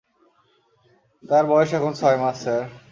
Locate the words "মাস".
2.21-2.35